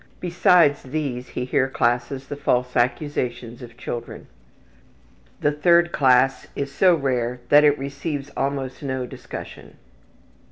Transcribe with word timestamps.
Besides 0.19 0.81
these, 0.81 1.27
he 1.27 1.45
here 1.45 1.67
classes 1.69 2.25
the 2.25 2.35
false 2.35 2.75
accusations 2.75 3.61
of 3.61 3.77
children. 3.77 4.25
The 5.41 5.51
third 5.51 5.91
class 5.91 6.47
is 6.55 6.71
so 6.73 6.95
rare 6.95 7.39
that 7.49 7.63
it 7.63 7.77
receives 7.77 8.31
almost 8.35 8.81
no 8.81 9.05
discussion. 9.05 9.77